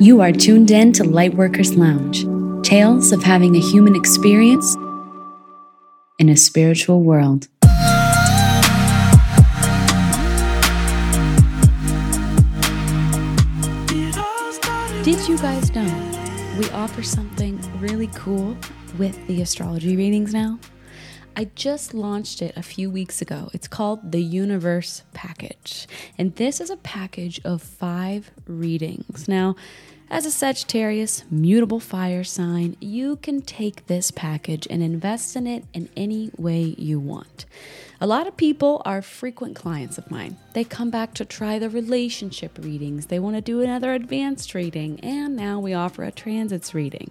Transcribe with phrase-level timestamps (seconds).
[0.00, 2.26] You are tuned in to Lightworkers Lounge
[2.66, 4.74] tales of having a human experience
[6.18, 7.46] in a spiritual world.
[15.04, 18.56] Did you guys know we offer something really cool
[18.98, 20.58] with the astrology readings now?
[21.36, 23.50] I just launched it a few weeks ago.
[23.52, 25.88] It's called the Universe Package.
[26.16, 29.26] And this is a package of five readings.
[29.26, 29.56] Now,
[30.10, 35.64] as a Sagittarius, mutable fire sign, you can take this package and invest in it
[35.72, 37.46] in any way you want.
[38.00, 40.36] A lot of people are frequent clients of mine.
[40.52, 45.00] They come back to try the relationship readings, they want to do another advanced reading,
[45.00, 47.10] and now we offer a transits reading.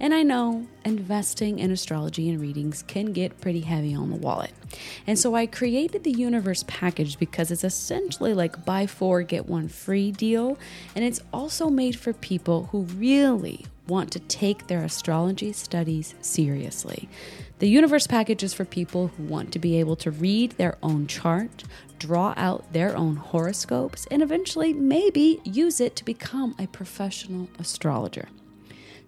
[0.00, 4.52] And I know investing in astrology and readings can get pretty heavy on the wallet.
[5.06, 9.68] And so I created the Universe package because it's essentially like buy four, get one
[9.68, 10.58] free deal.
[10.96, 17.06] And it's also made for people who really want to take their astrology studies seriously.
[17.58, 21.08] The Universe package is for people who want to be able to read their own
[21.08, 21.64] chart,
[21.98, 28.28] draw out their own horoscopes, and eventually maybe use it to become a professional astrologer.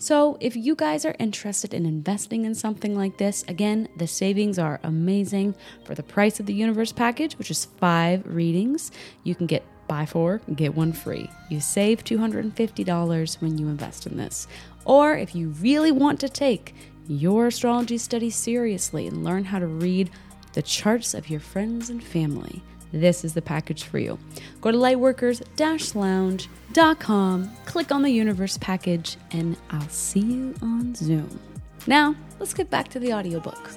[0.03, 4.59] So, if you guys are interested in investing in something like this, again, the savings
[4.59, 5.55] are amazing.
[5.85, 8.91] For the price of the universe package, which is five readings,
[9.23, 11.31] you can get buy four, get one free.
[11.51, 14.49] You save $250 when you invest in this.
[14.87, 16.75] Or if you really want to take
[17.07, 20.11] your astrology study seriously and learn how to read
[20.55, 22.61] the charts of your friends and family,
[22.93, 24.19] this is the package for you.
[24.61, 31.41] Go to lightworkers-lounge.com, click on the universe package, and I'll see you on Zoom.
[31.87, 33.71] Now, let's get back to the audiobook.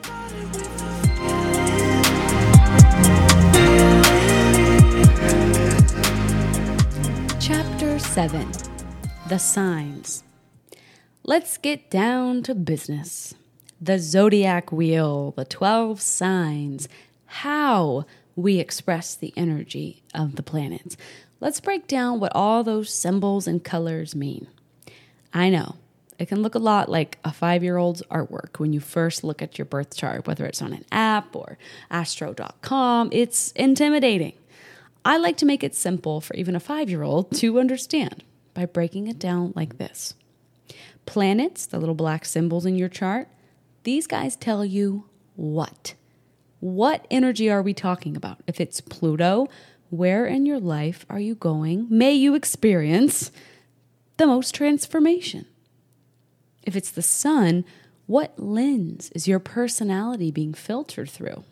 [7.39, 8.47] Chapter 7
[9.29, 10.23] The Signs.
[11.23, 13.33] Let's get down to business.
[13.81, 16.87] The zodiac wheel, the 12 signs.
[17.25, 18.05] How
[18.35, 20.97] we express the energy of the planets.
[21.39, 24.47] Let's break down what all those symbols and colors mean.
[25.33, 25.75] I know
[26.17, 29.41] it can look a lot like a five year old's artwork when you first look
[29.41, 31.57] at your birth chart, whether it's on an app or
[31.91, 33.09] astro.com.
[33.11, 34.33] It's intimidating.
[35.03, 38.23] I like to make it simple for even a five year old to understand
[38.53, 40.15] by breaking it down like this
[41.05, 43.27] Planets, the little black symbols in your chart,
[43.83, 45.93] these guys tell you what?
[46.65, 48.41] What energy are we talking about?
[48.47, 49.47] If it's Pluto,
[49.91, 51.85] where in your life are you going?
[51.91, 53.31] May you experience
[54.17, 55.45] the most transformation?
[56.63, 57.65] If it's the sun,
[58.07, 61.43] what lens is your personality being filtered through?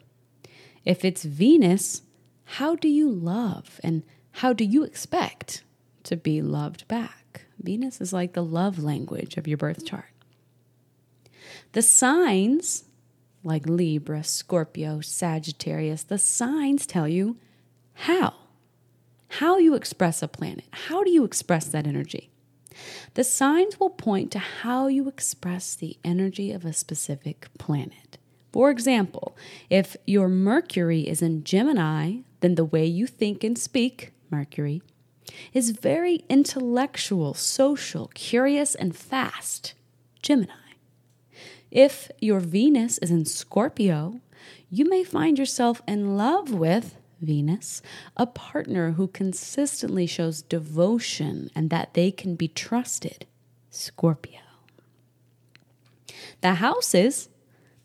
[0.84, 2.02] If it's Venus,
[2.46, 5.63] how do you love and how do you expect
[6.06, 7.46] to be loved back?
[7.62, 10.09] Venus is like the love language of your birth chart.
[11.73, 12.85] The signs
[13.44, 17.38] like Libra, Scorpio, Sagittarius, the signs tell you
[17.94, 18.34] how.
[19.40, 20.66] How you express a planet.
[20.72, 22.30] How do you express that energy?
[23.16, 28.18] The signs will point to how you express the energy of a specific planet.
[28.52, 29.36] For example,
[29.70, 34.82] if your Mercury is in Gemini, then the way you think and speak, Mercury,
[35.53, 39.74] is very intellectual, social, curious, and fast,
[40.22, 40.53] Gemini.
[41.73, 44.22] If your Venus is in Scorpio,
[44.69, 47.81] you may find yourself in love with Venus,
[48.16, 53.25] a partner who consistently shows devotion and that they can be trusted.
[53.72, 54.41] Scorpio.
[56.41, 57.29] The houses,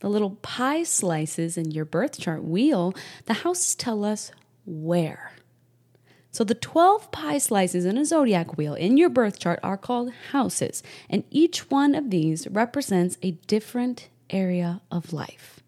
[0.01, 2.93] the little pie slices in your birth chart wheel,
[3.25, 4.33] the houses tell us
[4.67, 5.33] where.
[6.39, 10.13] So the 12 pie slices in a zodiac wheel in your birth chart are called
[10.31, 15.59] houses, and each one of these represents a different area of life.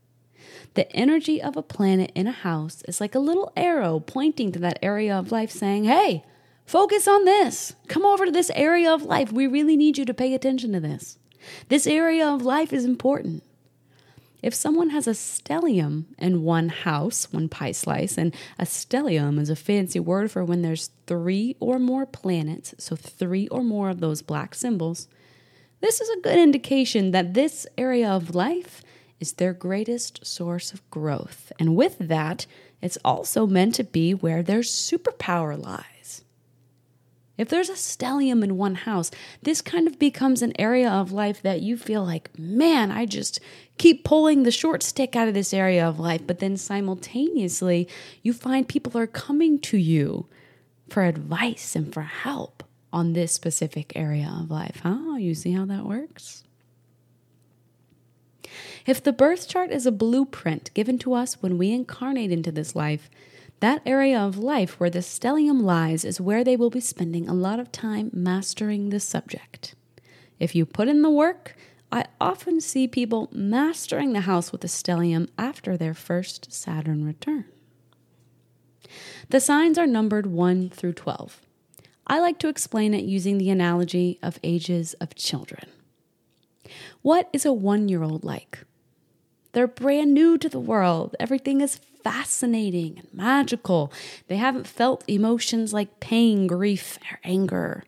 [0.75, 4.61] The energy of a planet in a house is like a little arrow pointing to
[4.61, 6.23] that area of life saying, "Hey,
[6.65, 7.75] focus on this.
[7.89, 9.33] Come over to this area of life.
[9.33, 11.19] We really need you to pay attention to this.
[11.67, 13.43] This area of life is important."
[14.43, 19.51] If someone has a stellium in one house, one pie slice, and a stellium is
[19.51, 24.01] a fancy word for when there's three or more planets, so three or more of
[24.01, 25.09] those black symbols,
[25.81, 28.83] this is a good indication that this area of life
[29.19, 31.53] is their greatest source of growth.
[31.59, 32.47] And with that,
[32.81, 36.00] it's also meant to be where their superpower lies.
[37.41, 39.11] If there's a stellium in one house,
[39.43, 43.41] this kind of becomes an area of life that you feel like, man, I just
[43.79, 46.21] keep pulling the short stick out of this area of life.
[46.27, 47.89] But then simultaneously,
[48.23, 50.27] you find people are coming to you
[50.91, 52.63] for advice and for help.
[52.93, 54.81] on this specific area of life.
[54.83, 55.17] Huh?
[55.17, 56.45] You see how that works?
[58.87, 62.75] If the birth chart is a blueprint given to us when we incarnate into this
[62.75, 63.11] life,
[63.61, 67.35] that area of life where the stellium lies is where they will be spending a
[67.35, 69.75] lot of time mastering the subject.
[70.39, 71.57] If you put in the work,
[71.93, 77.45] I often see people mastering the house with the stellium after their first Saturn return.
[79.29, 81.41] The signs are numbered 1 through 12.
[82.07, 85.67] I like to explain it using the analogy of ages of children.
[87.03, 88.65] What is a one year old like?
[89.53, 91.15] They're brand new to the world.
[91.21, 93.93] Everything is fascinating and magical.
[94.29, 97.85] They haven't felt emotions like pain, grief, or anger.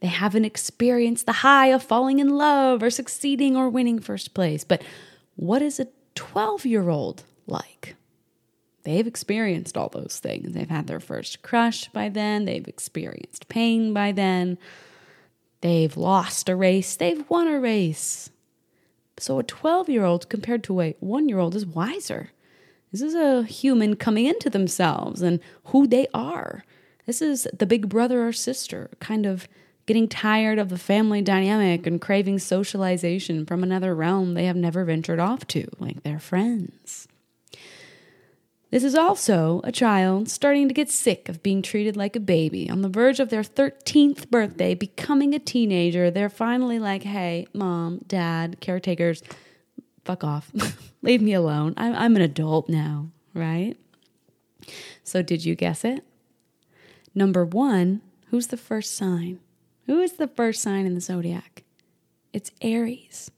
[0.00, 4.64] They haven't experienced the high of falling in love or succeeding or winning first place.
[4.64, 4.82] But
[5.36, 7.96] what is a 12 year old like?
[8.82, 10.52] They've experienced all those things.
[10.52, 14.58] They've had their first crush by then, they've experienced pain by then,
[15.60, 18.30] they've lost a race, they've won a race.
[19.18, 22.30] So a 12 year old compared to a one year old is wiser.
[22.92, 26.64] This is a human coming into themselves and who they are.
[27.06, 29.48] This is the big brother or sister, kind of
[29.86, 34.84] getting tired of the family dynamic and craving socialization from another realm they have never
[34.84, 37.08] ventured off to, like their friends.
[38.70, 42.70] This is also a child starting to get sick of being treated like a baby.
[42.70, 47.98] On the verge of their 13th birthday, becoming a teenager, they're finally like, hey, mom,
[48.06, 49.24] dad, caretakers,
[50.04, 50.50] fuck off.
[51.02, 51.74] Leave me alone.
[51.76, 53.76] I'm, I'm an adult now, right?
[55.04, 56.04] So, did you guess it?
[57.14, 59.40] Number one, who's the first sign?
[59.86, 61.64] Who is the first sign in the zodiac?
[62.32, 63.30] It's Aries.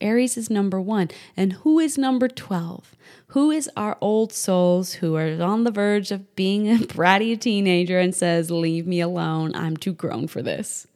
[0.00, 1.10] Aries is number one.
[1.36, 2.96] And who is number 12?
[3.28, 7.98] Who is our old souls who are on the verge of being a bratty teenager
[7.98, 9.54] and says, Leave me alone.
[9.54, 10.86] I'm too grown for this?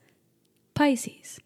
[0.75, 1.39] Pisces.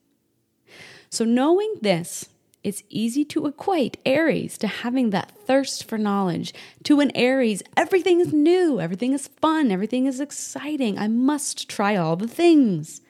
[1.10, 2.28] So, knowing this,
[2.64, 6.52] it's easy to equate Aries to having that thirst for knowledge.
[6.84, 10.98] To an Aries, everything is new, everything is fun, everything is exciting.
[10.98, 13.00] I must try all the things.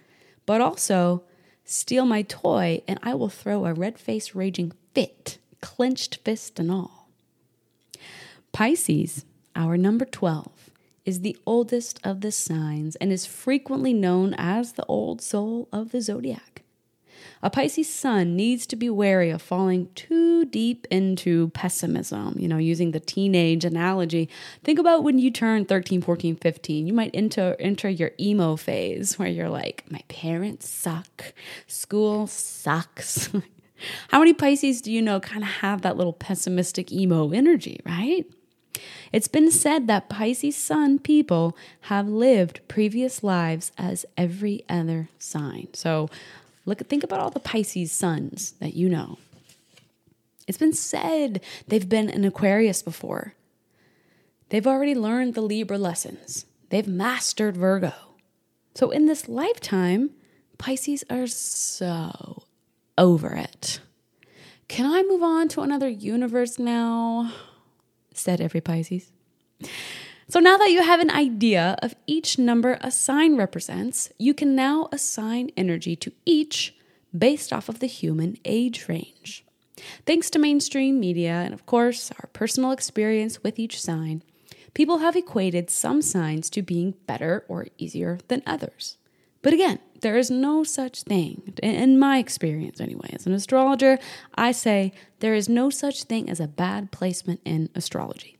[0.46, 1.24] But also,
[1.70, 6.70] Steal my toy, and I will throw a red face raging fit, clenched fist and
[6.70, 7.10] all.
[8.52, 10.70] Pisces, our number 12,
[11.04, 15.92] is the oldest of the signs and is frequently known as the old soul of
[15.92, 16.62] the zodiac.
[17.42, 22.34] A Pisces sun needs to be wary of falling too deep into pessimism.
[22.38, 24.28] You know, using the teenage analogy,
[24.64, 26.86] think about when you turn 13, 14, 15.
[26.86, 31.32] You might enter, enter your emo phase where you're like, my parents suck,
[31.66, 33.30] school sucks.
[34.08, 38.26] How many Pisces do you know kind of have that little pessimistic emo energy, right?
[39.12, 45.68] It's been said that Pisces sun people have lived previous lives as every other sign.
[45.72, 46.08] So
[46.68, 49.16] Look, think about all the Pisces suns that you know.
[50.46, 53.32] It's been said they've been an Aquarius before.
[54.50, 56.44] They've already learned the Libra lessons.
[56.68, 57.94] They've mastered Virgo.
[58.74, 60.10] So in this lifetime,
[60.58, 62.42] Pisces are so
[62.98, 63.80] over it.
[64.68, 67.32] Can I move on to another universe now?
[68.12, 69.10] said every Pisces.
[70.30, 74.54] So now that you have an idea of each number a sign represents, you can
[74.54, 76.76] now assign energy to each
[77.16, 79.46] based off of the human age range.
[80.04, 84.22] Thanks to mainstream media and, of course, our personal experience with each sign,
[84.74, 88.98] people have equated some signs to being better or easier than others.
[89.40, 93.10] But again, there is no such thing, in my experience anyway.
[93.14, 93.98] As an astrologer,
[94.34, 98.37] I say there is no such thing as a bad placement in astrology.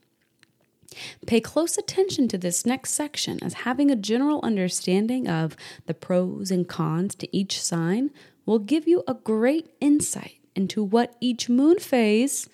[1.27, 6.51] Pay close attention to this next section, as having a general understanding of the pros
[6.51, 8.11] and cons to each sign
[8.47, 12.49] will give you a great insight into what each moon phase,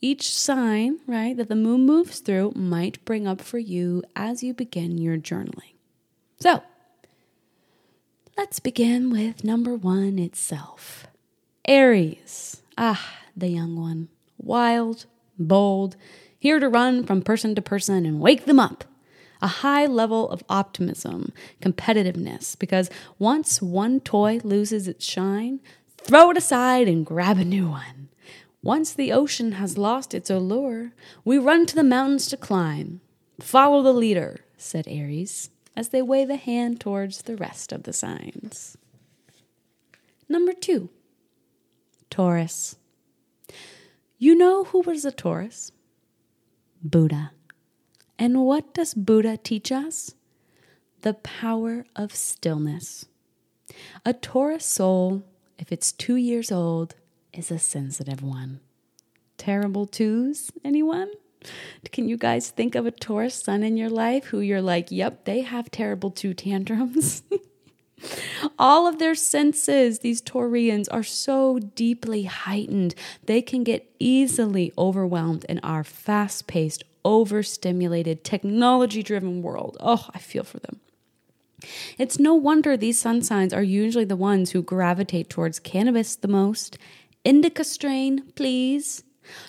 [0.00, 4.54] each sign, right, that the moon moves through might bring up for you as you
[4.54, 5.74] begin your journaling.
[6.38, 6.62] So,
[8.36, 11.06] let's begin with number one itself
[11.66, 12.62] Aries.
[12.76, 14.08] Ah, the young one.
[14.38, 15.06] Wild,
[15.38, 15.96] bold,
[16.38, 18.84] here to run from person to person and wake them up.
[19.40, 25.60] A high level of optimism, competitiveness, because once one toy loses its shine,
[25.96, 28.08] throw it aside and grab a new one.
[28.62, 30.92] Once the ocean has lost its allure,
[31.24, 33.00] we run to the mountains to climb.
[33.40, 37.92] Follow the leader, said Aries, as they wave a hand towards the rest of the
[37.92, 38.76] signs.
[40.28, 40.90] Number two,
[42.10, 42.76] Taurus.
[44.18, 45.70] You know who was a Taurus?
[46.82, 47.32] Buddha.
[48.18, 50.14] And what does Buddha teach us?
[51.02, 53.06] The power of stillness.
[54.04, 55.22] A Taurus soul,
[55.58, 56.94] if it's two years old,
[57.32, 58.60] is a sensitive one.
[59.36, 61.10] Terrible twos, anyone?
[61.92, 65.24] Can you guys think of a Taurus sun in your life who you're like, yep,
[65.24, 67.22] they have terrible two tantrums?
[68.58, 75.44] All of their senses, these Taurians, are so deeply heightened, they can get easily overwhelmed
[75.48, 79.76] in our fast paced, overstimulated, technology driven world.
[79.80, 80.80] Oh, I feel for them.
[81.98, 86.28] It's no wonder these sun signs are usually the ones who gravitate towards cannabis the
[86.28, 86.78] most.
[87.24, 89.02] Indica strain, please.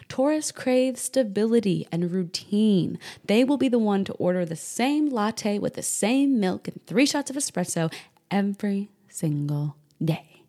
[0.10, 3.00] Taurus craves stability and routine.
[3.26, 6.86] They will be the one to order the same latte with the same milk and
[6.86, 7.92] three shots of espresso
[8.32, 10.44] every single day.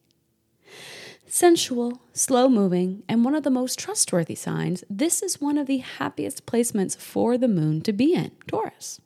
[1.26, 5.78] Sensual, slow moving, and one of the most trustworthy signs, this is one of the
[5.78, 9.00] happiest placements for the moon to be in, Taurus.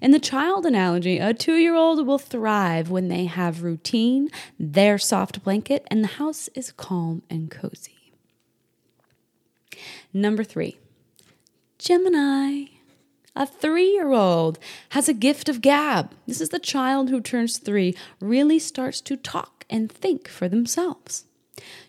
[0.00, 4.96] In the child analogy, a two year old will thrive when they have routine, their
[4.96, 8.12] soft blanket, and the house is calm and cozy.
[10.12, 10.78] Number three,
[11.78, 12.77] Gemini.
[13.38, 16.10] A three year old has a gift of gab.
[16.26, 21.24] This is the child who turns three, really starts to talk and think for themselves.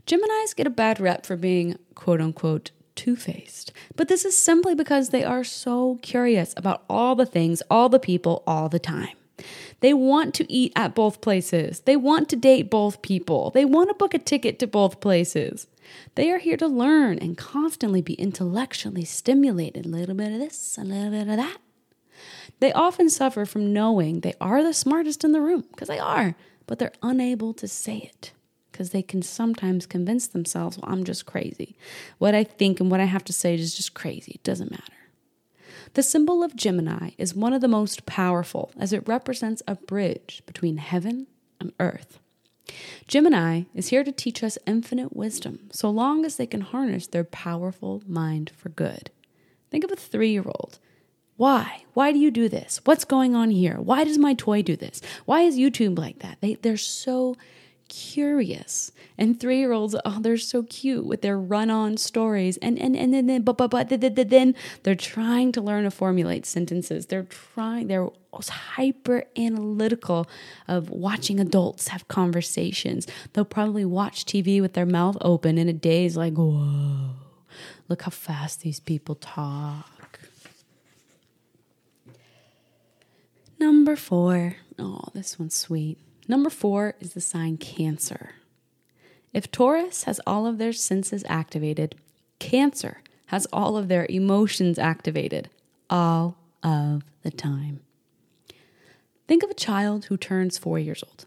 [0.06, 4.76] Geminis get a bad rep for being quote unquote two faced, but this is simply
[4.76, 9.18] because they are so curious about all the things, all the people, all the time.
[9.82, 11.82] They want to eat at both places.
[11.82, 13.52] They want to date both people.
[13.52, 15.68] They want to book a ticket to both places.
[16.16, 19.86] They are here to learn and constantly be intellectually stimulated.
[19.86, 21.58] A little bit of this, a little bit of that.
[22.60, 26.36] They often suffer from knowing they are the smartest in the room, because they are,
[26.68, 28.34] but they're unable to say it
[28.72, 31.76] because they can sometimes convince themselves, well, I'm just crazy.
[32.18, 34.34] What I think and what I have to say is just crazy.
[34.36, 34.94] It doesn't matter.
[35.94, 40.44] The symbol of Gemini is one of the most powerful as it represents a bridge
[40.46, 41.28] between heaven
[41.60, 42.20] and earth.
[43.08, 47.24] Gemini is here to teach us infinite wisdom so long as they can harness their
[47.24, 49.10] powerful mind for good.
[49.72, 50.80] Think of a three year old.
[51.38, 51.86] Why?
[51.94, 52.82] Why do you do this?
[52.84, 53.78] What's going on here?
[53.78, 55.02] Why does my toy do this?
[55.26, 56.38] Why is YouTube like that?
[56.42, 57.36] They, they're so
[57.90, 58.92] curious.
[59.18, 62.58] And three year olds, oh, they're so cute with their run on stories.
[62.58, 66.46] And, and, and then, then, but, but, but, then they're trying to learn to formulate
[66.46, 67.08] sentences.
[67.08, 68.10] They're trying, they're
[68.48, 70.30] hyper analytical
[70.68, 73.08] of watching adults have conversations.
[73.34, 77.10] They'll probably watch TV with their mouth open in a daze, like, whoa,
[77.90, 79.86] look how fast these people talk.
[83.60, 84.56] Number four.
[84.78, 85.98] Oh, this one's sweet.
[86.30, 88.36] Number four is the sign Cancer.
[89.34, 91.96] If Taurus has all of their senses activated,
[92.38, 95.50] Cancer has all of their emotions activated
[95.90, 97.82] all of the time.
[99.28, 101.26] Think of a child who turns four years old.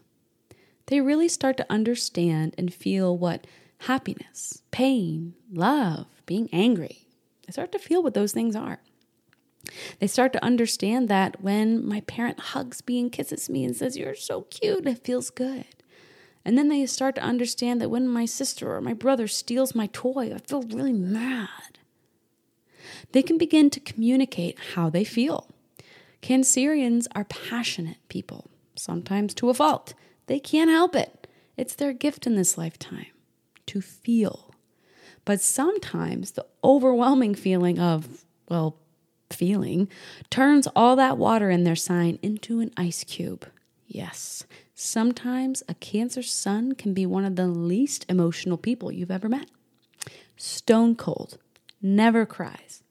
[0.85, 3.45] They really start to understand and feel what
[3.79, 7.07] happiness, pain, love, being angry,
[7.45, 8.79] they start to feel what those things are.
[9.99, 13.97] They start to understand that when my parent hugs me and kisses me and says,
[13.97, 15.65] You're so cute, it feels good.
[16.45, 19.87] And then they start to understand that when my sister or my brother steals my
[19.93, 21.79] toy, I feel really mad.
[23.13, 25.49] They can begin to communicate how they feel.
[26.21, 29.93] Cancerians are passionate people, sometimes to a fault.
[30.27, 31.27] They can't help it.
[31.55, 33.07] It's their gift in this lifetime
[33.67, 34.53] to feel.
[35.25, 38.77] But sometimes the overwhelming feeling of, well,
[39.29, 39.89] feeling
[40.29, 43.47] turns all that water in their sign into an ice cube.
[43.87, 49.29] Yes, sometimes a Cancer sun can be one of the least emotional people you've ever
[49.29, 49.49] met.
[50.35, 51.37] Stone cold,
[51.81, 52.81] never cries.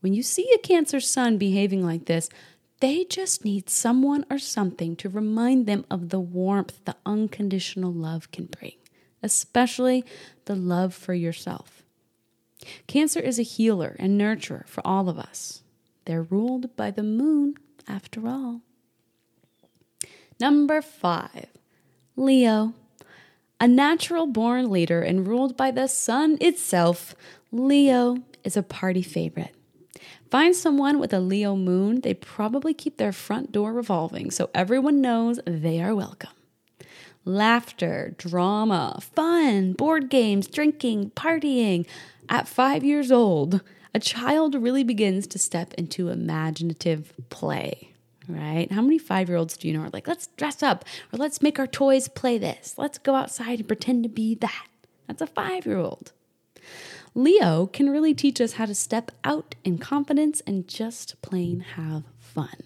[0.00, 2.28] When you see a Cancer sun behaving like this,
[2.80, 8.30] they just need someone or something to remind them of the warmth the unconditional love
[8.30, 8.74] can bring,
[9.22, 10.04] especially
[10.44, 11.82] the love for yourself.
[12.86, 15.62] Cancer is a healer and nurturer for all of us.
[16.06, 18.62] They're ruled by the moon, after all.
[20.40, 21.48] Number five,
[22.16, 22.74] Leo.
[23.60, 27.14] A natural born leader and ruled by the sun itself,
[27.50, 29.54] Leo is a party favorite.
[30.30, 35.00] Find someone with a Leo moon, they probably keep their front door revolving so everyone
[35.00, 36.30] knows they are welcome.
[37.24, 41.86] Laughter, drama, fun, board games, drinking, partying.
[42.28, 43.62] At five years old,
[43.96, 47.94] a child really begins to step into imaginative play,
[48.28, 48.70] right?
[48.70, 51.40] How many five year olds do you know are like, let's dress up or let's
[51.40, 52.74] make our toys play this?
[52.76, 54.66] Let's go outside and pretend to be that.
[55.06, 56.12] That's a five year old.
[57.14, 62.02] Leo can really teach us how to step out in confidence and just plain have
[62.18, 62.64] fun.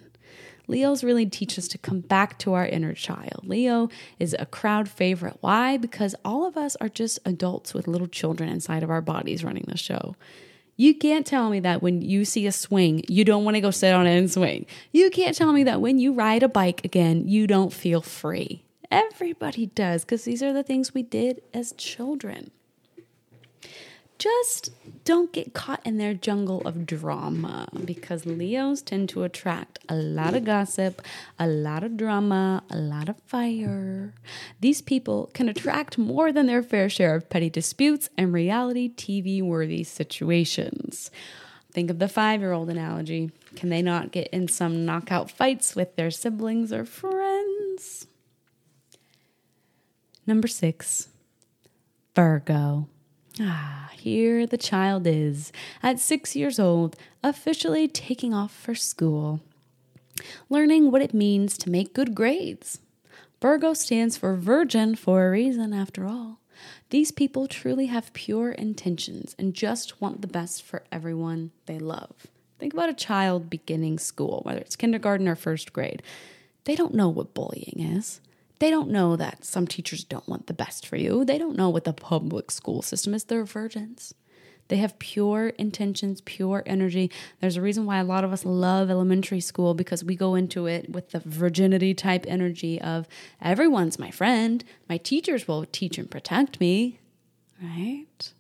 [0.67, 3.43] Leos really teach us to come back to our inner child.
[3.45, 5.37] Leo is a crowd favorite.
[5.41, 5.77] Why?
[5.77, 9.67] Because all of us are just adults with little children inside of our bodies running
[9.69, 10.17] the show.
[10.81, 13.71] You can't tell me that when you see a swing, you don't want to go
[13.71, 14.65] sit on it and swing.
[14.93, 18.65] You can't tell me that when you ride a bike again, you don't feel free.
[18.91, 22.51] Everybody does because these are the things we did as children
[24.21, 24.71] just
[25.05, 30.35] don't get caught in their jungle of drama because Leos tend to attract a lot
[30.35, 31.00] of gossip,
[31.39, 34.12] a lot of drama, a lot of fire.
[34.61, 39.43] These people can attract more than their fair share of petty disputes and reality TV
[39.43, 41.11] worthy situations.
[41.73, 43.31] Think of the five year old analogy.
[43.57, 48.07] Can they not get in some knockout fights with their siblings or friends?
[50.27, 51.09] Number six,
[52.15, 52.87] Virgo.
[53.42, 55.50] Ah, here the child is,
[55.82, 59.40] at six years old, officially taking off for school,
[60.50, 62.80] learning what it means to make good grades.
[63.40, 66.40] Virgo stands for virgin for a reason, after all.
[66.90, 72.26] These people truly have pure intentions and just want the best for everyone they love.
[72.59, 76.02] Think about a child beginning school, whether it's kindergarten or first grade.
[76.64, 78.20] They don't know what bullying is.
[78.61, 81.25] They don't know that some teachers don't want the best for you.
[81.25, 83.25] They don't know what the public school system is.
[83.25, 84.14] They're virgins.
[84.69, 87.11] They have pure intentions, pure energy.
[87.40, 90.67] There's a reason why a lot of us love elementary school because we go into
[90.67, 93.09] it with the virginity type energy of
[93.40, 94.62] everyone's my friend.
[94.88, 97.00] My teachers will teach and protect me,
[97.61, 98.33] right?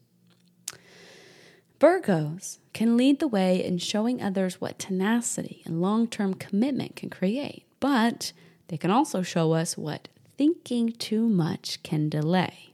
[1.80, 7.08] Virgos can lead the way in showing others what tenacity and long term commitment can
[7.08, 8.32] create, but
[8.70, 10.06] they can also show us what
[10.38, 12.72] thinking too much can delay.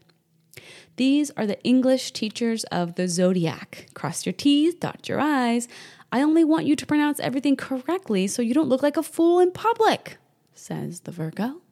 [0.97, 3.89] These are the English teachers of the zodiac.
[3.95, 5.69] Cross your T's, dot your I's.
[6.13, 9.41] I only want you to pronounce everything correctly so you don't look like a fool
[9.41, 10.19] in public,
[10.55, 11.63] says the Virgo.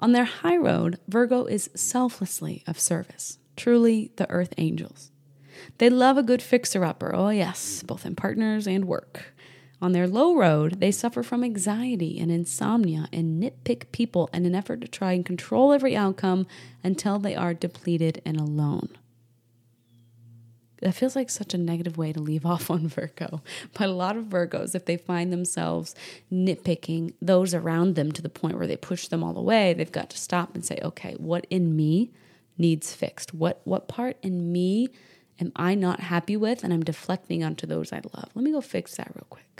[0.00, 5.12] On their high road, Virgo is selflessly of service, truly the earth angels.
[5.78, 9.33] They love a good fixer upper, oh yes, both in partners and work.
[9.82, 14.54] On their low road, they suffer from anxiety and insomnia and nitpick people in an
[14.54, 16.46] effort to try and control every outcome
[16.82, 18.90] until they are depleted and alone.
[20.80, 23.42] That feels like such a negative way to leave off on Virgo.
[23.72, 25.94] But a lot of Virgos, if they find themselves
[26.30, 30.10] nitpicking those around them to the point where they push them all away, they've got
[30.10, 32.10] to stop and say, okay, what in me
[32.58, 33.32] needs fixed?
[33.32, 34.88] What what part in me
[35.40, 38.30] am I not happy with and I'm deflecting onto those I love?
[38.34, 39.53] Let me go fix that real quick.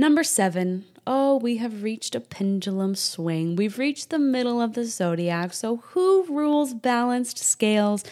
[0.00, 3.54] Number seven, oh, we have reached a pendulum swing.
[3.54, 5.52] We've reached the middle of the zodiac.
[5.52, 8.02] So, who rules balanced scales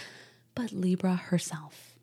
[0.54, 1.94] but Libra herself?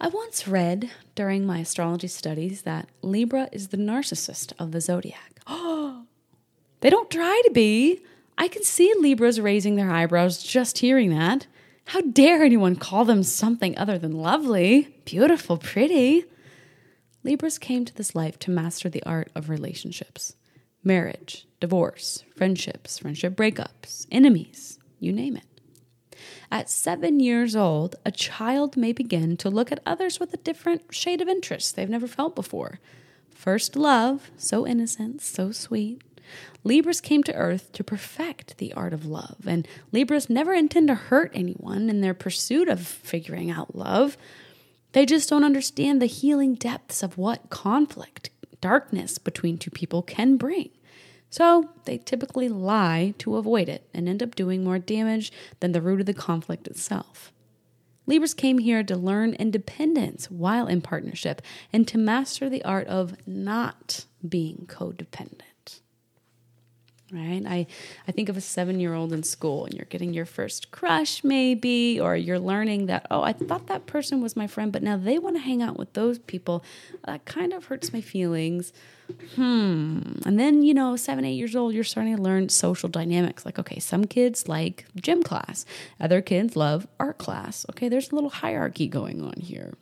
[0.00, 5.38] I once read during my astrology studies that Libra is the narcissist of the zodiac.
[5.46, 6.02] Oh,
[6.80, 8.00] they don't try to be.
[8.36, 11.46] I can see Libras raising their eyebrows just hearing that.
[11.84, 16.24] How dare anyone call them something other than lovely, beautiful, pretty?
[17.24, 20.36] Libras came to this life to master the art of relationships
[20.86, 26.18] marriage, divorce, friendships, friendship breakups, enemies, you name it.
[26.50, 30.94] At seven years old, a child may begin to look at others with a different
[30.94, 32.80] shade of interest they've never felt before.
[33.30, 36.02] First love, so innocent, so sweet.
[36.62, 40.94] Libras came to Earth to perfect the art of love, and Libras never intend to
[40.94, 44.16] hurt anyone in their pursuit of figuring out love.
[44.94, 48.30] They just don't understand the healing depths of what conflict,
[48.60, 50.70] darkness between two people can bring.
[51.30, 55.82] So they typically lie to avoid it and end up doing more damage than the
[55.82, 57.32] root of the conflict itself.
[58.06, 63.16] Libras came here to learn independence while in partnership and to master the art of
[63.26, 65.53] not being codependent
[67.14, 67.42] right?
[67.46, 67.66] I,
[68.08, 71.22] I think of a seven year old in school and you're getting your first crush,
[71.22, 74.96] maybe, or you're learning that, oh, I thought that person was my friend, but now
[74.96, 76.64] they want to hang out with those people.
[77.04, 78.72] That kind of hurts my feelings.
[79.36, 80.00] Hmm.
[80.24, 83.44] And then, you know, seven, eight years old, you're starting to learn social dynamics.
[83.44, 85.66] Like, okay, some kids like gym class,
[86.00, 87.66] other kids love art class.
[87.70, 89.74] Okay, there's a little hierarchy going on here.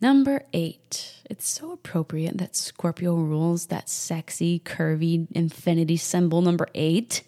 [0.00, 7.22] Number eight, it's so appropriate that Scorpio rules that sexy, curvy infinity symbol number eight.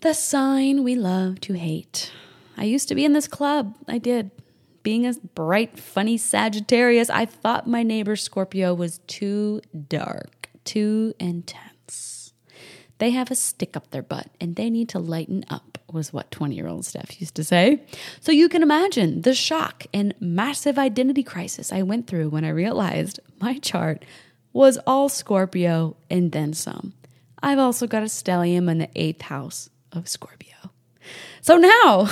[0.00, 2.12] The sign we love to hate.
[2.56, 3.74] I used to be in this club.
[3.86, 4.30] I did.
[4.82, 11.67] Being a bright, funny Sagittarius, I thought my neighbor Scorpio was too dark, too intense.
[12.98, 16.30] They have a stick up their butt and they need to lighten up, was what
[16.30, 17.82] 20 year old Steph used to say.
[18.20, 22.50] So you can imagine the shock and massive identity crisis I went through when I
[22.50, 24.04] realized my chart
[24.52, 26.94] was all Scorpio and then some.
[27.42, 30.56] I've also got a stellium in the eighth house of Scorpio.
[31.40, 32.08] So now,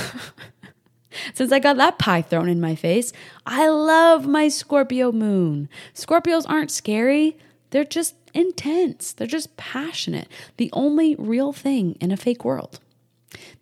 [1.35, 3.13] since I got that pie thrown in my face,
[3.45, 5.69] I love my Scorpio moon.
[5.95, 7.37] Scorpios aren't scary,
[7.71, 12.81] they're just intense, they're just passionate, the only real thing in a fake world.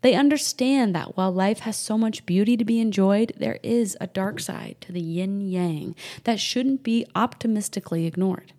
[0.02, 4.06] They understand that while life has so much beauty to be enjoyed, there is a
[4.06, 8.52] dark side to the yin yang that shouldn't be optimistically ignored.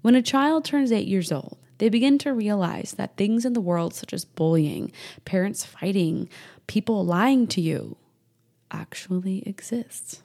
[0.00, 3.60] When a child turns eight years old, they begin to realize that things in the
[3.60, 4.92] world, such as bullying,
[5.24, 6.28] parents fighting,
[6.66, 7.96] people lying to you,
[8.70, 10.22] actually exists.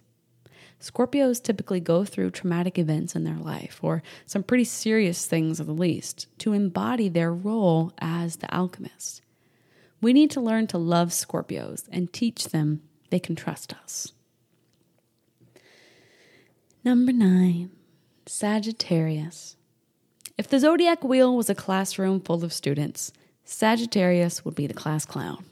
[0.82, 5.65] Scorpios typically go through traumatic events in their life, or some pretty serious things at
[5.65, 9.22] the least, to embody their role as the alchemist.
[10.02, 14.13] We need to learn to love Scorpios and teach them they can trust us.
[16.86, 17.72] Number nine,
[18.26, 19.58] Sagittarius.
[20.38, 23.12] If the zodiac wheel was a classroom full of students,
[23.44, 25.44] Sagittarius would be the class clown.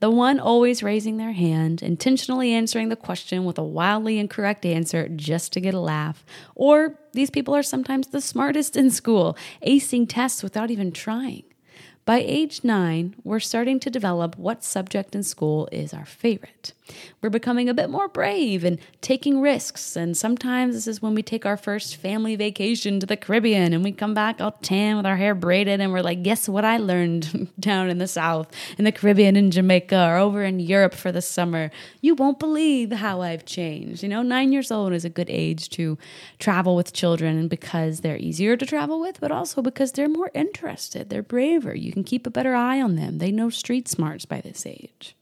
[0.00, 5.08] The one always raising their hand, intentionally answering the question with a wildly incorrect answer
[5.08, 6.24] just to get a laugh.
[6.54, 11.44] Or these people are sometimes the smartest in school, acing tests without even trying.
[12.06, 16.72] By age nine, we're starting to develop what subject in school is our favorite.
[17.20, 19.96] We're becoming a bit more brave and taking risks.
[19.96, 23.82] And sometimes this is when we take our first family vacation to the Caribbean and
[23.82, 26.76] we come back all tan with our hair braided and we're like, guess what I
[26.76, 31.10] learned down in the South, in the Caribbean, in Jamaica, or over in Europe for
[31.10, 31.72] the summer?
[32.02, 34.04] You won't believe how I've changed.
[34.04, 35.98] You know, nine years old is a good age to
[36.38, 41.10] travel with children because they're easier to travel with, but also because they're more interested,
[41.10, 41.74] they're braver.
[41.74, 43.16] You can keep a better eye on them.
[43.16, 45.16] They know street smarts by this age.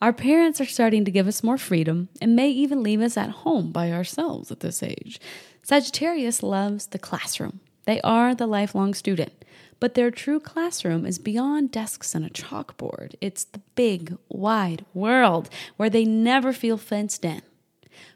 [0.00, 3.42] Our parents are starting to give us more freedom and may even leave us at
[3.44, 5.20] home by ourselves at this age.
[5.62, 7.60] Sagittarius loves the classroom.
[7.84, 9.44] They are the lifelong student,
[9.78, 13.14] but their true classroom is beyond desks and a chalkboard.
[13.20, 17.42] It's the big, wide world where they never feel fenced in.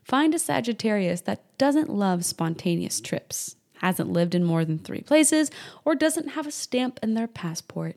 [0.02, 5.50] Find a Sagittarius that doesn't love spontaneous trips, hasn't lived in more than three places,
[5.84, 7.96] or doesn't have a stamp in their passport.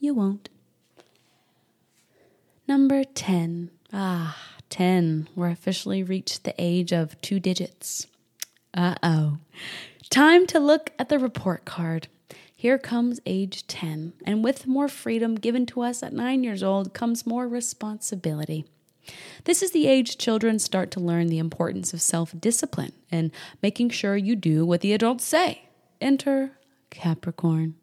[0.00, 0.48] You won't.
[2.66, 3.70] Number 10.
[3.92, 4.36] Ah,
[4.70, 5.28] 10.
[5.36, 8.06] We're officially reached the age of two digits.
[8.74, 9.38] Uh oh.
[10.10, 12.08] Time to look at the report card.
[12.54, 16.94] Here comes age 10, and with more freedom given to us at nine years old
[16.94, 18.64] comes more responsibility.
[19.44, 23.30] This is the age children start to learn the importance of self discipline and
[23.62, 25.68] making sure you do what the adults say.
[26.00, 26.52] Enter
[26.90, 27.74] Capricorn.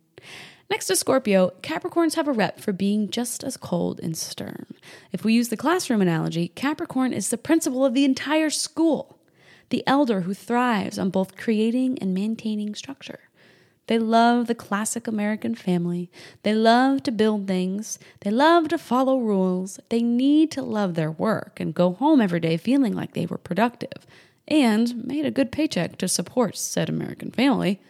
[0.70, 4.68] Next to Scorpio, Capricorns have a rep for being just as cold and stern.
[5.12, 9.18] If we use the classroom analogy, Capricorn is the principal of the entire school,
[9.70, 13.29] the elder who thrives on both creating and maintaining structure.
[13.90, 16.12] They love the classic American family.
[16.44, 17.98] They love to build things.
[18.20, 19.80] They love to follow rules.
[19.90, 23.40] They need to love their work and go home every day feeling like they were
[23.40, 24.06] productive
[24.48, 27.82] and made a good paycheck to support said American family.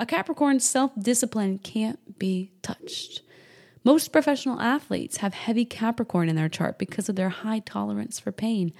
[0.00, 3.22] A Capricorn's self discipline can't be touched.
[3.84, 8.32] Most professional athletes have heavy Capricorn in their chart because of their high tolerance for
[8.32, 8.72] pain,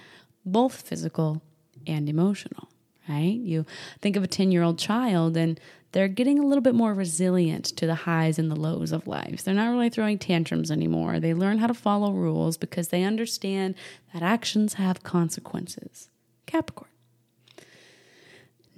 [0.45, 1.41] both physical
[1.87, 2.67] and emotional,
[3.07, 3.37] right?
[3.39, 3.65] You
[4.01, 5.59] think of a 10 year old child and
[5.91, 9.43] they're getting a little bit more resilient to the highs and the lows of life.
[9.43, 11.21] They're not really throwing tantrums anymore.
[11.21, 13.75] They learn how to follow rules because they understand
[14.13, 16.09] that actions have consequences.
[16.47, 16.89] Capricorn.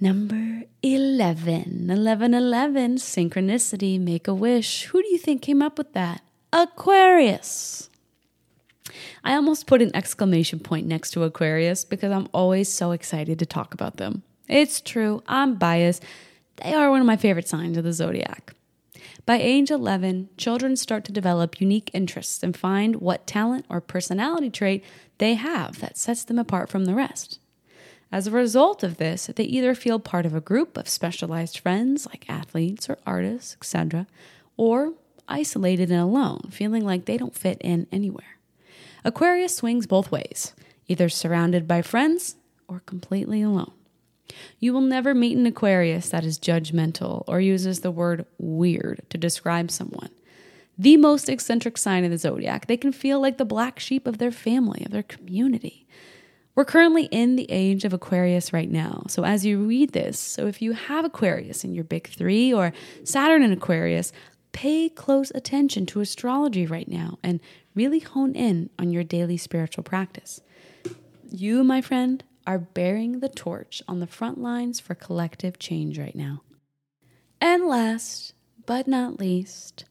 [0.00, 1.90] Number 11.
[1.90, 4.84] 11 11, synchronicity, make a wish.
[4.84, 6.22] Who do you think came up with that?
[6.52, 7.87] Aquarius.
[9.28, 13.44] I almost put an exclamation point next to Aquarius because I'm always so excited to
[13.44, 14.22] talk about them.
[14.48, 16.02] It's true, I'm biased.
[16.64, 18.54] They are one of my favorite signs of the zodiac.
[19.26, 24.48] By age 11, children start to develop unique interests and find what talent or personality
[24.48, 24.82] trait
[25.18, 27.38] they have that sets them apart from the rest.
[28.10, 32.06] As a result of this, they either feel part of a group of specialized friends
[32.06, 34.06] like athletes or artists, etc.,
[34.56, 34.94] or
[35.28, 38.37] isolated and alone, feeling like they don't fit in anywhere.
[39.04, 40.54] Aquarius swings both ways,
[40.86, 42.36] either surrounded by friends
[42.68, 43.72] or completely alone.
[44.58, 49.18] You will never meet an Aquarius that is judgmental or uses the word weird to
[49.18, 50.10] describe someone.
[50.76, 54.18] The most eccentric sign of the zodiac, they can feel like the black sheep of
[54.18, 55.86] their family, of their community.
[56.54, 59.04] We're currently in the age of Aquarius right now.
[59.08, 62.72] So, as you read this, so if you have Aquarius in your big three or
[63.04, 64.12] Saturn in Aquarius,
[64.58, 67.38] pay close attention to astrology right now and
[67.76, 70.40] really hone in on your daily spiritual practice.
[71.30, 76.16] You, my friend, are bearing the torch on the front lines for collective change right
[76.16, 76.42] now.
[77.40, 78.32] And last
[78.66, 79.84] but not least,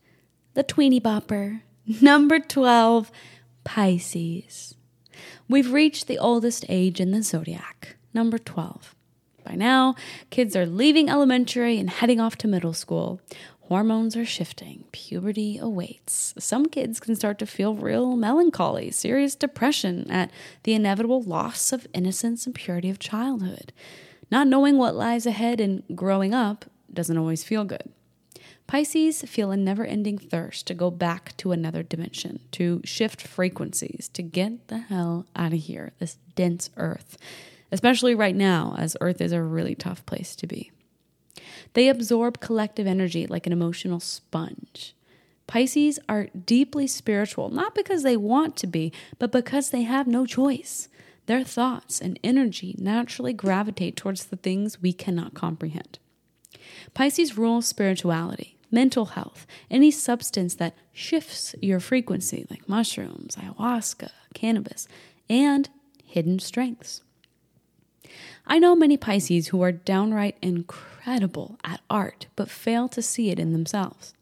[0.53, 1.61] the tweeny bopper,
[2.01, 3.09] number 12,
[3.63, 4.75] Pisces.
[5.47, 8.97] We've reached the oldest age in the zodiac, number 12.
[9.47, 9.95] By now,
[10.29, 13.21] kids are leaving elementary and heading off to middle school.
[13.67, 16.33] Hormones are shifting, puberty awaits.
[16.39, 20.31] Some kids can start to feel real melancholy, serious depression at
[20.63, 23.73] the inevitable loss of innocence and purity of childhood.
[24.31, 27.91] Not knowing what lies ahead and growing up doesn't always feel good.
[28.67, 34.09] Pisces feel a never ending thirst to go back to another dimension, to shift frequencies,
[34.13, 37.17] to get the hell out of here, this dense earth,
[37.69, 40.71] especially right now, as earth is a really tough place to be.
[41.73, 44.95] They absorb collective energy like an emotional sponge.
[45.47, 50.25] Pisces are deeply spiritual, not because they want to be, but because they have no
[50.25, 50.89] choice.
[51.25, 55.99] Their thoughts and energy naturally gravitate towards the things we cannot comprehend.
[56.93, 64.87] Pisces rules spirituality, mental health, any substance that shifts your frequency, like mushrooms, ayahuasca, cannabis,
[65.29, 65.69] and
[66.05, 67.01] hidden strengths.
[68.45, 70.37] I know many Pisces who are downright
[71.07, 74.13] incredible at art but fail to see it in themselves.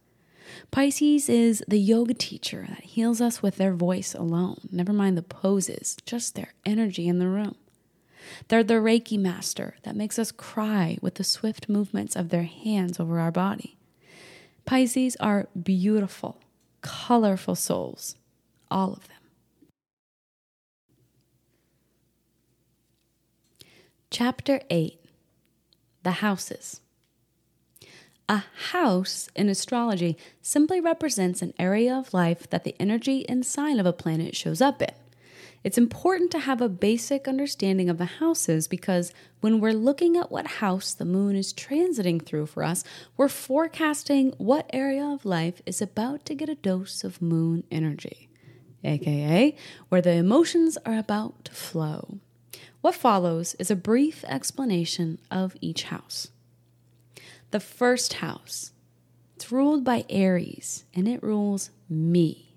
[0.70, 5.24] Pisces is the yoga teacher that heals us with their voice alone, never mind the
[5.24, 7.56] poses, just their energy in the room.
[8.48, 13.00] They're the Reiki master that makes us cry with the swift movements of their hands
[13.00, 13.78] over our body.
[14.66, 16.40] Pisces are beautiful,
[16.82, 18.16] colorful souls,
[18.70, 19.18] all of them.
[24.12, 25.05] Chapter 8
[26.06, 26.82] The Houses.
[28.30, 33.80] A house in astrology simply represents an area of life that the energy and sign
[33.80, 34.94] of a planet shows up in.
[35.64, 40.32] It's important to have a basic understanding of the houses because when we're looking at
[40.32, 42.84] what house the moon is transiting through for us,
[43.18, 48.30] we're forecasting what area of life is about to get a dose of moon energy,
[48.84, 49.56] aka
[49.90, 52.20] where the emotions are about to flow.
[52.86, 56.28] What follows is a brief explanation of each house.
[57.50, 58.74] The first house,
[59.36, 62.54] it's ruled by Aries, and it rules me.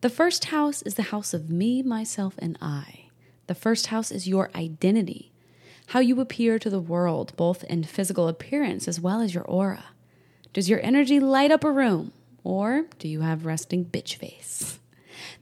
[0.00, 3.10] The first house is the house of me, myself, and I.
[3.46, 5.30] The first house is your identity,
[5.86, 9.84] how you appear to the world, both in physical appearance as well as your aura.
[10.54, 12.10] Does your energy light up a room,
[12.42, 14.80] or do you have resting bitch face?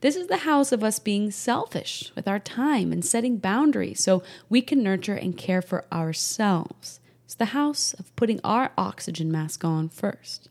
[0.04, 4.22] This is the house of us being selfish with our time and setting boundaries so
[4.50, 7.00] we can nurture and care for ourselves.
[7.24, 10.50] It's the house of putting our oxygen mask on first.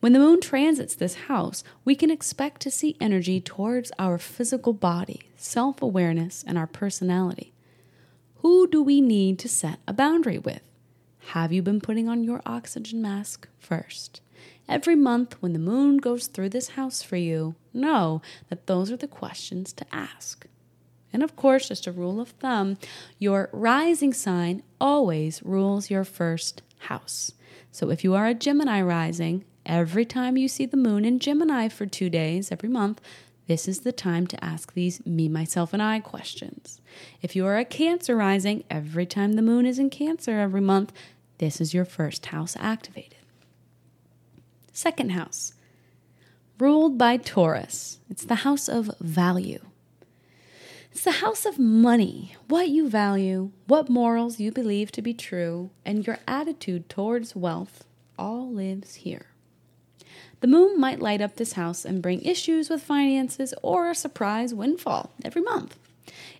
[0.00, 4.72] When the moon transits this house, we can expect to see energy towards our physical
[4.72, 7.52] body, self awareness, and our personality.
[8.38, 10.62] Who do we need to set a boundary with?
[11.26, 14.20] Have you been putting on your oxygen mask first?
[14.68, 18.96] Every month, when the moon goes through this house for you, know that those are
[18.96, 20.46] the questions to ask.
[21.12, 22.78] And of course, just a rule of thumb,
[23.18, 27.32] your rising sign always rules your first house.
[27.70, 31.68] So if you are a Gemini rising, every time you see the moon in Gemini
[31.68, 33.00] for two days every month,
[33.46, 36.80] this is the time to ask these me, myself, and I questions.
[37.20, 40.92] If you are a Cancer rising, every time the moon is in Cancer every month,
[41.38, 43.23] this is your first house activated.
[44.76, 45.54] Second house,
[46.58, 48.00] ruled by Taurus.
[48.10, 49.60] It's the house of value.
[50.90, 55.70] It's the house of money, what you value, what morals you believe to be true,
[55.84, 57.84] and your attitude towards wealth
[58.18, 59.26] all lives here.
[60.40, 64.52] The moon might light up this house and bring issues with finances or a surprise
[64.52, 65.78] windfall every month.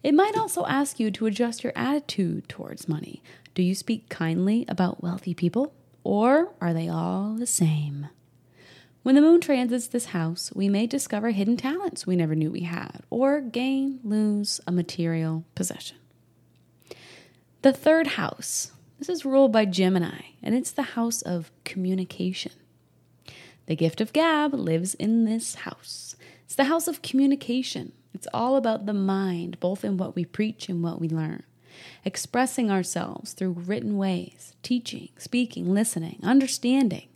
[0.03, 3.23] It might also ask you to adjust your attitude towards money.
[3.55, 8.09] Do you speak kindly about wealthy people, or are they all the same?
[9.05, 12.63] When the moon transits this house, we may discover hidden talents we never knew we
[12.63, 15.99] had, or gain, lose a material possession.
[17.61, 22.53] The third house, this is ruled by Gemini, and it's the house of communication.
[23.67, 26.17] The gift of gab lives in this house.
[26.47, 27.93] It's the house of communication.
[28.15, 31.43] It's all about the mind, both in what we preach and what we learn.
[32.07, 37.09] Expressing ourselves through written ways, teaching, speaking, listening, understanding.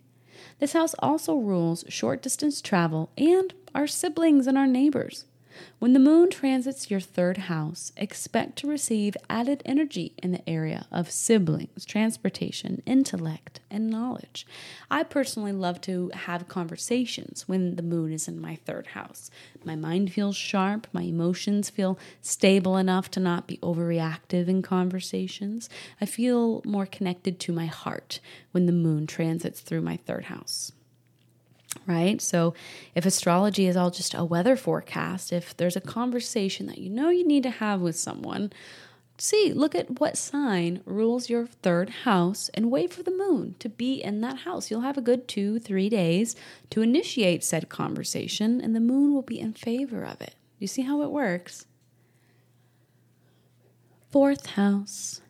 [0.58, 5.24] This house also rules short distance travel and our siblings and our neighbors.
[5.78, 10.86] When the moon transits your third house, expect to receive added energy in the area
[10.90, 14.46] of siblings, transportation, intellect, and knowledge.
[14.90, 19.30] I personally love to have conversations when the moon is in my third house.
[19.64, 25.68] My mind feels sharp, my emotions feel stable enough to not be overreactive in conversations.
[26.00, 28.20] I feel more connected to my heart
[28.52, 30.72] when the moon transits through my third house
[31.86, 32.20] right?
[32.20, 32.54] So,
[32.94, 37.10] if astrology is all just a weather forecast, if there's a conversation that you know
[37.10, 38.52] you need to have with someone,
[39.18, 43.68] see, look at what sign rules your third house and wait for the moon to
[43.68, 44.70] be in that house.
[44.70, 46.36] You'll have a good two, three days
[46.70, 50.34] to initiate said conversation, and the moon will be in favor of it.
[50.58, 51.66] You see how it works?
[54.10, 55.20] Fourth house,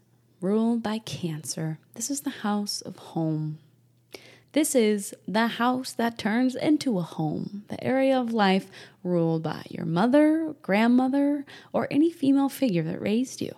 [0.40, 1.78] ruled by Cancer.
[1.94, 3.58] This is the house of home.
[4.59, 8.68] This is the house that turns into a home, the area of life
[9.05, 13.55] ruled by your mother, grandmother, or any female figure that raised you.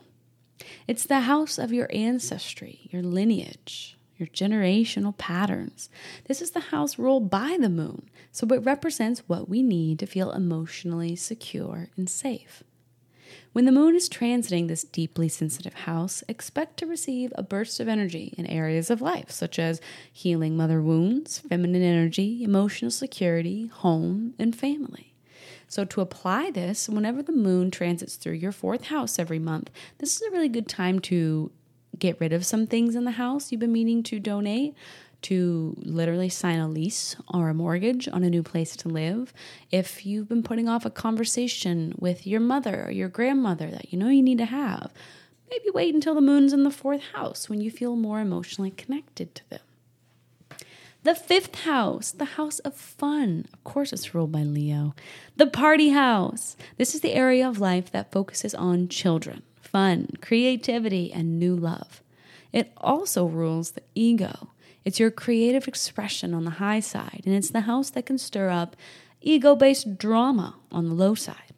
[0.86, 5.88] It's the house of your ancestry, your lineage, your generational patterns.
[6.28, 10.06] This is the house ruled by the moon, so it represents what we need to
[10.06, 12.62] feel emotionally secure and safe.
[13.52, 17.88] When the moon is transiting this deeply sensitive house, expect to receive a burst of
[17.88, 19.80] energy in areas of life, such as
[20.12, 25.14] healing mother wounds, feminine energy, emotional security, home, and family.
[25.66, 30.14] So, to apply this, whenever the moon transits through your fourth house every month, this
[30.14, 31.50] is a really good time to
[31.98, 34.74] get rid of some things in the house you've been meaning to donate
[35.22, 39.32] to literally sign a lease or a mortgage on a new place to live.
[39.70, 43.98] If you've been putting off a conversation with your mother or your grandmother that you
[43.98, 44.92] know you need to have,
[45.50, 49.34] maybe wait until the moon's in the fourth house when you feel more emotionally connected
[49.34, 49.60] to them.
[51.02, 53.46] The fifth house, the house of fun.
[53.54, 54.94] Of course, it's ruled by Leo.
[55.36, 56.56] The party house.
[56.76, 62.02] This is the area of life that focuses on children, fun, creativity, and new love.
[62.52, 64.48] It also rules the ego.
[64.84, 68.48] It's your creative expression on the high side, and it's the house that can stir
[68.48, 68.76] up
[69.20, 71.54] ego based drama on the low side.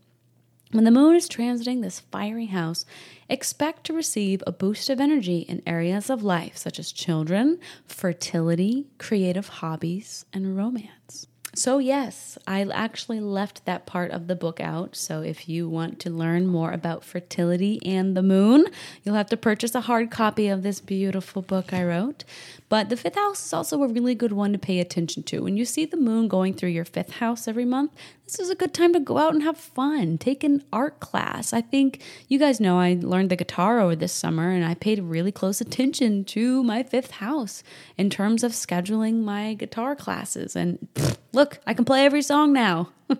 [0.72, 2.86] When the moon is transiting this fiery house,
[3.28, 8.86] expect to receive a boost of energy in areas of life such as children, fertility,
[8.96, 11.26] creative hobbies, and romance.
[11.54, 14.96] So, yes, I actually left that part of the book out.
[14.96, 18.64] So, if you want to learn more about fertility and the moon,
[19.02, 22.24] you'll have to purchase a hard copy of this beautiful book I wrote.
[22.70, 25.40] But the fifth house is also a really good one to pay attention to.
[25.40, 27.92] When you see the moon going through your fifth house every month,
[28.32, 30.16] this is a good time to go out and have fun.
[30.16, 31.52] Take an art class.
[31.52, 35.02] I think you guys know I learned the guitar over this summer and I paid
[35.02, 37.62] really close attention to my fifth house
[37.98, 40.56] in terms of scheduling my guitar classes.
[40.56, 42.90] And pfft, look, I can play every song now.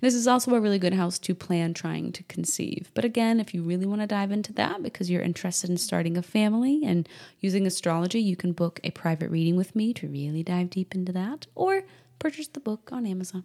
[0.00, 2.92] This is also a really good house to plan trying to conceive.
[2.94, 6.16] But again, if you really want to dive into that because you're interested in starting
[6.16, 7.08] a family and
[7.40, 11.10] using astrology, you can book a private reading with me to really dive deep into
[11.14, 11.82] that or
[12.20, 13.42] purchase the book on Amazon.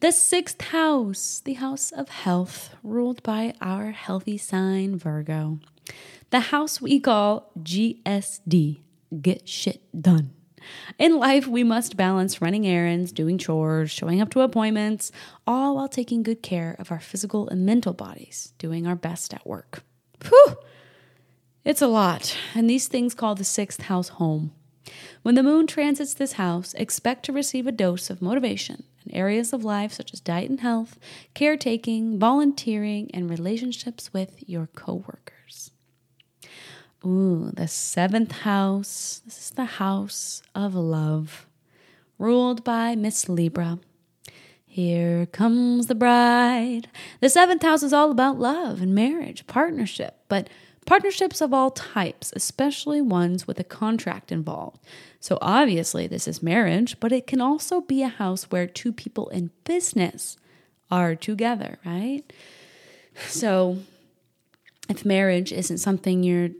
[0.00, 5.58] The sixth house, the house of health, ruled by our healthy sign Virgo.
[6.30, 8.78] The house we call GSD,
[9.20, 10.30] get shit done.
[10.98, 15.10] In life, we must balance running errands, doing chores, showing up to appointments,
[15.46, 19.46] all while taking good care of our physical and mental bodies, doing our best at
[19.46, 19.82] work.
[20.28, 20.56] Whew!
[21.64, 24.52] It's a lot, and these things call the sixth house home.
[25.22, 29.52] When the moon transits this house, expect to receive a dose of motivation in areas
[29.52, 30.98] of life such as diet and health,
[31.34, 35.70] caretaking, volunteering, and relationships with your coworkers.
[37.04, 39.22] Ooh, the seventh house.
[39.24, 41.46] This is the house of love,
[42.18, 43.78] ruled by Miss Libra.
[44.66, 46.88] Here comes the bride.
[47.20, 50.48] The seventh house is all about love and marriage, partnership, but
[50.88, 54.82] partnerships of all types, especially ones with a contract involved.
[55.20, 59.28] So, obviously, this is marriage, but it can also be a house where two people
[59.28, 60.38] in business
[60.90, 62.22] are together, right?
[63.26, 63.80] So,
[64.88, 66.50] if marriage isn't something you're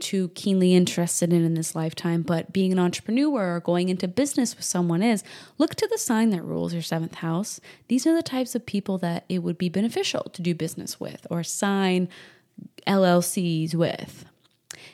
[0.00, 4.56] too keenly interested in in this lifetime, but being an entrepreneur or going into business
[4.56, 5.22] with someone is,
[5.58, 7.60] look to the sign that rules your seventh house.
[7.88, 11.26] These are the types of people that it would be beneficial to do business with
[11.28, 12.08] or sign
[12.86, 14.24] LLCs with.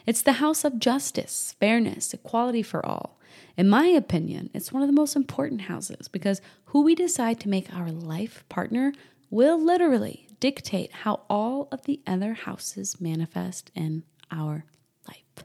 [0.07, 3.19] It's the house of justice, fairness, equality for all.
[3.57, 7.49] In my opinion, it's one of the most important houses because who we decide to
[7.49, 8.93] make our life partner
[9.31, 14.65] will literally dictate how all of the other houses manifest in our
[15.07, 15.45] life.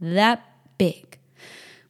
[0.00, 0.44] That
[0.78, 1.18] big.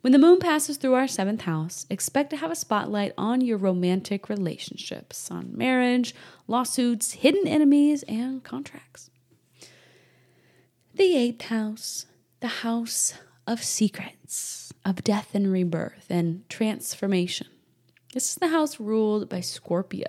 [0.03, 3.57] When the moon passes through our seventh house, expect to have a spotlight on your
[3.57, 6.15] romantic relationships, on marriage,
[6.47, 9.11] lawsuits, hidden enemies, and contracts.
[10.97, 12.07] The eighth house,
[12.39, 13.15] the house
[13.49, 17.49] of secrets, of death and rebirth and transformation.
[18.13, 20.07] This is the house ruled by Scorpio.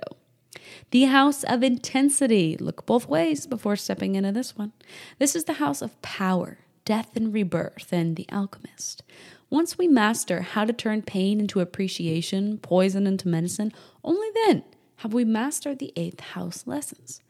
[0.91, 2.55] The house of intensity.
[2.59, 4.73] Look both ways before stepping into this one.
[5.17, 9.01] This is the house of power, death and rebirth, and the alchemist.
[9.49, 13.73] Once we master how to turn pain into appreciation, poison into medicine,
[14.03, 14.63] only then
[14.97, 17.21] have we mastered the eighth house lessons.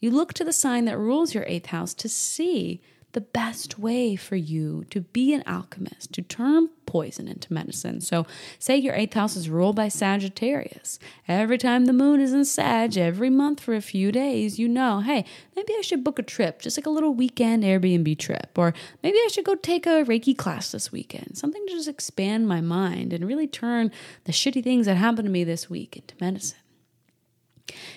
[0.00, 2.80] You look to the sign that rules your eighth house to see
[3.12, 8.00] the best way for you to be an alchemist, to turn poison into medicine.
[8.00, 8.26] So,
[8.58, 10.98] say your eighth house is ruled by Sagittarius.
[11.28, 15.00] Every time the moon is in Sag, every month for a few days, you know,
[15.00, 18.50] hey, maybe I should book a trip, just like a little weekend Airbnb trip.
[18.56, 22.48] Or maybe I should go take a Reiki class this weekend, something to just expand
[22.48, 23.90] my mind and really turn
[24.24, 26.58] the shitty things that happened to me this week into medicine.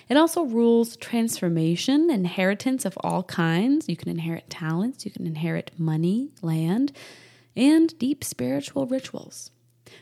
[0.08, 3.88] It also rules transformation, inheritance of all kinds.
[3.88, 6.92] You can inherit talents, you can inherit money, land,
[7.56, 9.50] and deep spiritual rituals.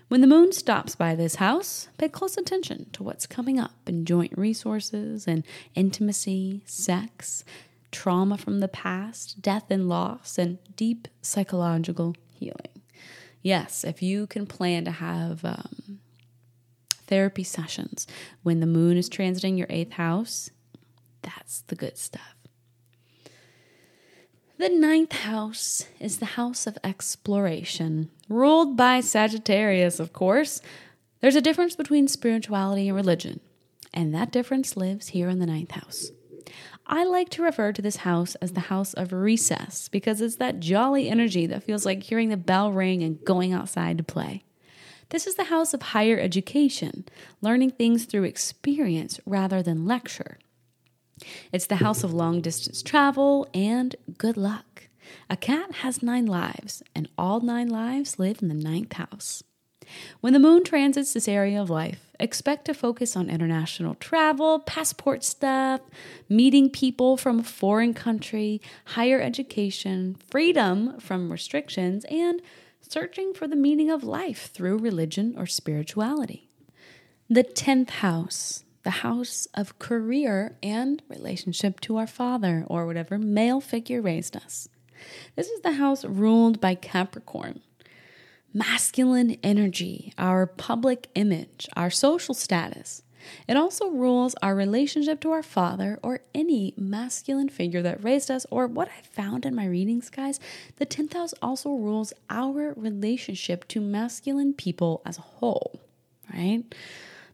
[0.09, 4.05] When the moon stops by this house, pay close attention to what's coming up in
[4.05, 5.45] joint resources and
[5.75, 7.45] intimacy, sex,
[7.91, 12.83] trauma from the past, death and loss, and deep psychological healing.
[13.43, 16.01] Yes, if you can plan to have um,
[17.07, 18.07] therapy sessions
[18.43, 20.51] when the moon is transiting your eighth house,
[21.23, 22.35] that's the good stuff.
[24.57, 30.63] The ninth house is the house of exploration, ruled by Sagittarius, of course.
[31.21, 33.41] There's a difference between spirituality and religion,
[33.93, 36.13] and that difference lives here in the ninth house.
[36.87, 40.61] I like to refer to this house as the house of recess because it's that
[40.61, 44.45] jolly energy that feels like hearing the bell ring and going outside to play.
[45.11, 47.05] This is the house of higher education,
[47.41, 50.39] learning things through experience rather than lecture.
[51.53, 54.89] It's the house of long distance travel and good luck.
[55.29, 59.43] A cat has nine lives, and all nine lives live in the ninth house.
[60.21, 65.23] When the moon transits this area of life, expect to focus on international travel, passport
[65.23, 65.83] stuff,
[66.29, 72.41] meeting people from a foreign country, higher education, freedom from restrictions, and
[72.89, 76.49] searching for the meaning of life through religion or spirituality.
[77.29, 83.61] The 10th house, the house of career and relationship to our father or whatever male
[83.61, 84.69] figure raised us.
[85.37, 87.61] This is the house ruled by Capricorn.
[88.53, 93.03] Masculine energy, our public image, our social status,
[93.49, 98.47] it also rules our relationship to our father or any masculine figure that raised us,
[98.51, 100.41] or what I found in my readings, guys.
[100.77, 105.81] The 10th house also rules our relationship to masculine people as a whole,
[106.33, 106.65] right?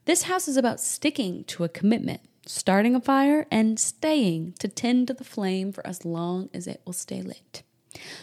[0.05, 5.09] This house is about sticking to a commitment, starting a fire, and staying to tend
[5.09, 7.63] to the flame for as long as it will stay lit.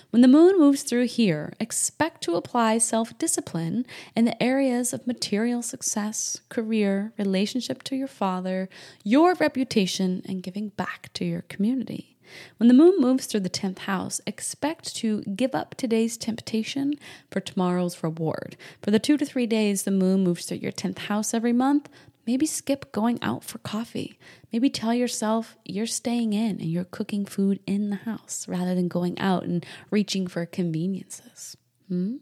[0.09, 5.07] When the moon moves through here, expect to apply self discipline in the areas of
[5.07, 8.69] material success, career, relationship to your father,
[9.03, 12.17] your reputation, and giving back to your community.
[12.57, 16.95] When the moon moves through the 10th house, expect to give up today's temptation
[17.32, 18.57] for tomorrow's reward.
[18.82, 21.89] For the two to three days the moon moves through your 10th house every month,
[22.28, 24.19] Maybe skip going out for coffee.
[24.51, 28.89] Maybe tell yourself you're staying in and you're cooking food in the house rather than
[28.89, 31.55] going out and reaching for conveniences.
[31.88, 32.17] Hmm?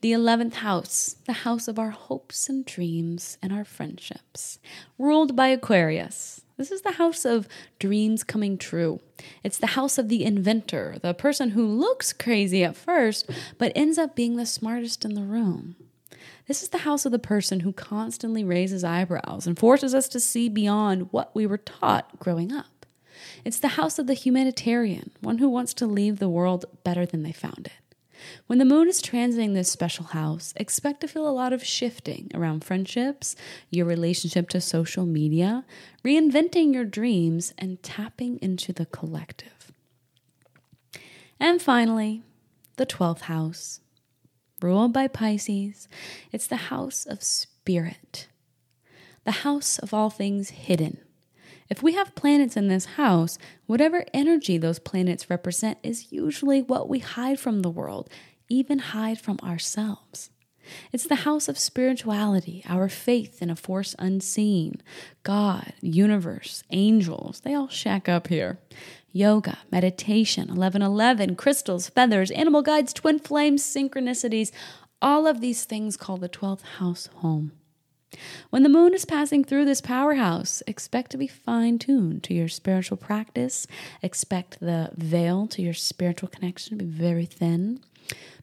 [0.00, 4.60] The 11th house, the house of our hopes and dreams and our friendships,
[4.98, 6.42] ruled by Aquarius.
[6.56, 7.48] This is the house of
[7.78, 9.00] dreams coming true.
[9.42, 13.98] It's the house of the inventor, the person who looks crazy at first, but ends
[13.98, 15.76] up being the smartest in the room.
[16.50, 20.18] This is the house of the person who constantly raises eyebrows and forces us to
[20.18, 22.86] see beyond what we were taught growing up.
[23.44, 27.22] It's the house of the humanitarian, one who wants to leave the world better than
[27.22, 27.94] they found it.
[28.48, 32.32] When the moon is transiting this special house, expect to feel a lot of shifting
[32.34, 33.36] around friendships,
[33.70, 35.64] your relationship to social media,
[36.04, 39.70] reinventing your dreams, and tapping into the collective.
[41.38, 42.24] And finally,
[42.74, 43.78] the 12th house,
[44.62, 45.88] ruled by Pisces.
[46.32, 48.28] It's the house of spirit,
[49.24, 50.98] the house of all things hidden.
[51.68, 56.88] If we have planets in this house, whatever energy those planets represent is usually what
[56.88, 58.10] we hide from the world,
[58.48, 60.30] even hide from ourselves.
[60.92, 64.82] It's the house of spirituality, our faith in a force unseen.
[65.22, 68.58] God, universe, angels, they all shack up here.
[69.12, 74.50] Yoga, meditation, 1111, crystals, feathers, animal guides, twin flames, synchronicities,
[75.02, 77.52] all of these things call the 12th house home.
[78.50, 82.48] When the moon is passing through this powerhouse, expect to be fine tuned to your
[82.48, 83.66] spiritual practice.
[84.02, 87.80] Expect the veil to your spiritual connection to be very thin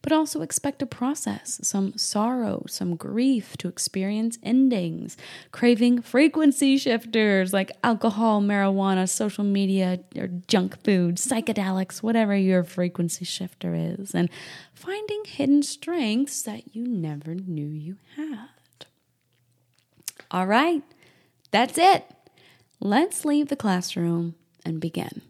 [0.02, 5.18] but also expect to process some sorrow, some grief, to experience endings,
[5.52, 13.26] craving frequency shifters like alcohol, marijuana, social media, or junk food, psychedelics, whatever your frequency
[13.26, 14.30] shifter is, and
[14.74, 18.50] finding hidden strengths that you never knew you had.
[20.30, 20.84] All right,
[21.52, 22.06] that's it.
[22.80, 25.22] Let's leave the classroom and begin.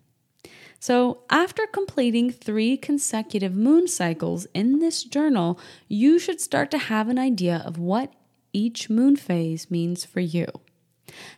[0.79, 7.09] So, after completing three consecutive moon cycles in this journal, you should start to have
[7.09, 8.13] an idea of what
[8.53, 10.45] each moon phase means for you.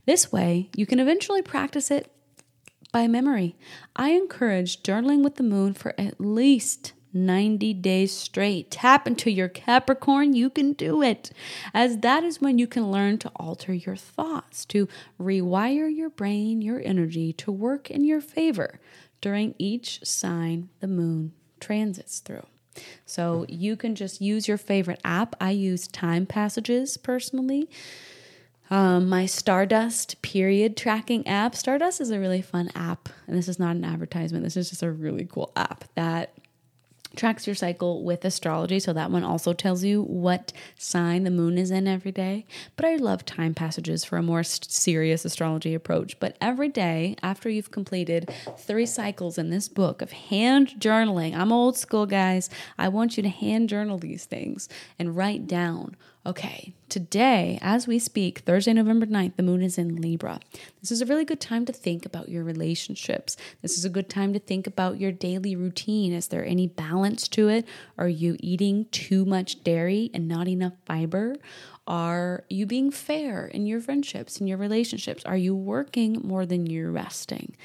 [0.05, 2.11] This way, you can eventually practice it
[2.91, 3.55] by memory.
[3.95, 8.69] I encourage journaling with the moon for at least 90 days straight.
[8.69, 11.31] Tap into your Capricorn, you can do it.
[11.73, 14.87] As that is when you can learn to alter your thoughts, to
[15.19, 18.79] rewire your brain, your energy to work in your favor,
[19.21, 22.45] during each sign the moon transits through.
[23.05, 25.35] So you can just use your favorite app.
[25.41, 27.69] I use Time Passages personally.
[28.69, 31.55] Um, my Stardust period tracking app.
[31.55, 34.43] Stardust is a really fun app, and this is not an advertisement.
[34.43, 36.37] This is just a really cool app that
[37.15, 38.79] tracks your cycle with astrology.
[38.79, 42.45] So that one also tells you what sign the moon is in every day.
[42.75, 46.19] But I love time passages for a more serious astrology approach.
[46.19, 51.51] But every day after you've completed three cycles in this book of hand journaling, I'm
[51.51, 52.49] old school, guys.
[52.77, 55.95] I want you to hand journal these things and write down
[56.29, 60.39] Okay, today, as we speak, Thursday, November 9th, the moon is in Libra.
[60.79, 63.35] This is a really good time to think about your relationships.
[63.63, 66.13] This is a good time to think about your daily routine.
[66.13, 67.67] Is there any balance to it?
[67.97, 71.35] Are you eating too much dairy and not enough fiber?
[71.87, 75.25] Are you being fair in your friendships, in your relationships?
[75.25, 77.55] Are you working more than you're resting?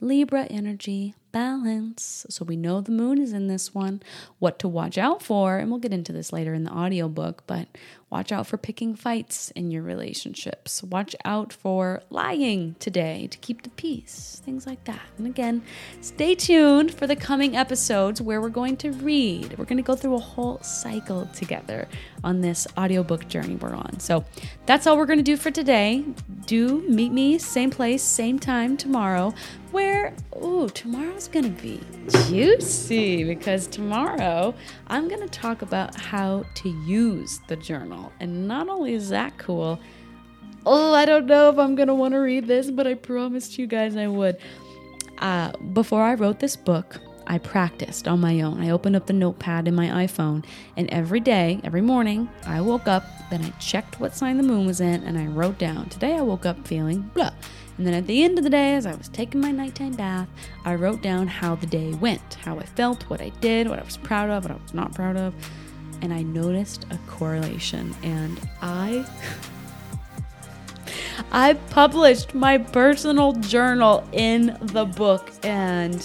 [0.00, 2.24] Libra energy, balance.
[2.30, 4.00] So we know the moon is in this one,
[4.38, 7.66] what to watch out for, and we'll get into this later in the audiobook, but
[8.08, 10.80] watch out for picking fights in your relationships.
[10.84, 15.02] Watch out for lying today to keep the peace, things like that.
[15.18, 15.64] And again,
[16.00, 19.58] stay tuned for the coming episodes where we're going to read.
[19.58, 21.88] We're going to go through a whole cycle together
[22.22, 23.98] on this audiobook journey we're on.
[23.98, 24.24] So
[24.66, 26.04] that's all we're going to do for today.
[26.46, 29.32] Do meet me same place, same time tomorrow
[29.70, 31.80] where ooh, tomorrow's to be
[32.28, 34.54] juicy because tomorrow
[34.86, 38.12] I'm to talk about how to use the journal.
[38.20, 39.80] And not only is that cool,
[40.66, 43.96] oh, I don't know if I'm want to read this, but I promised you guys
[43.96, 44.36] I would.
[45.18, 48.60] Uh, before I wrote this book, I practiced on my own.
[48.62, 50.44] I opened up the notepad in my iPhone,
[50.76, 54.66] and every day, every morning, I woke up, then I checked what sign the moon
[54.66, 55.88] was in, and I wrote down.
[55.88, 57.30] Today I woke up feeling blah.
[57.76, 60.28] And then at the end of the day, as I was taking my nighttime bath,
[60.64, 63.82] I wrote down how the day went, how I felt, what I did, what I
[63.82, 65.34] was proud of, what I was not proud of.
[66.00, 67.94] And I noticed a correlation.
[68.02, 69.04] And I.
[71.32, 75.32] I published my personal journal in the book.
[75.42, 76.00] And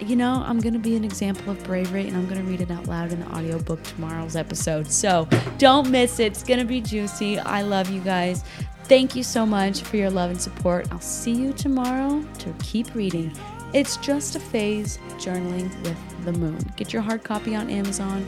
[0.00, 2.60] you know, I'm going to be an example of bravery and I'm going to read
[2.60, 4.90] it out loud in the audiobook tomorrow's episode.
[4.90, 5.28] So
[5.58, 6.26] don't miss it.
[6.26, 7.38] It's going to be juicy.
[7.38, 8.44] I love you guys.
[8.84, 10.86] Thank you so much for your love and support.
[10.92, 13.32] I'll see you tomorrow to keep reading.
[13.72, 16.58] It's just a phase journaling with the moon.
[16.76, 18.24] Get your hard copy on Amazon.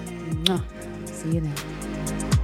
[1.06, 2.37] See you then.